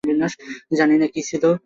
জানি 0.71 0.95
না 0.97 1.07
কী 1.07 1.21
ছিল। 1.21 1.43